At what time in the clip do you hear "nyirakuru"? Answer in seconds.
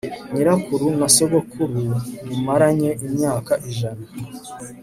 0.31-0.85